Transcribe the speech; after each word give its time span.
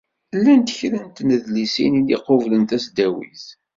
Llant 0.37 0.73
kra 0.77 0.99
n 1.05 1.07
tnedlisin 1.15 1.93
i 1.99 2.01
d-iqublen 2.07 2.63
tasdawit. 2.69 3.45